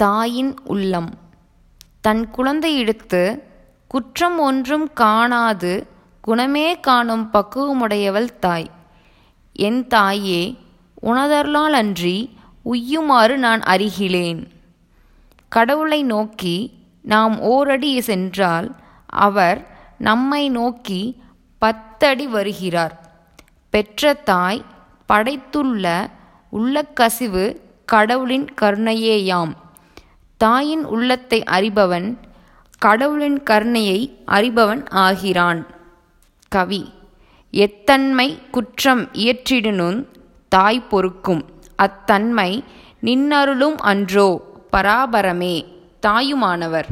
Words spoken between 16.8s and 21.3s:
நாம் ஓரடி சென்றால் அவர் நம்மை நோக்கி